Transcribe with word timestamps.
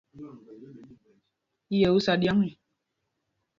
I 1.73 1.75
yɛ́ 1.81 1.91
ú 1.95 1.99
sá 2.05 2.13
ɗyǎŋ 2.21 2.37
e? 2.49 2.51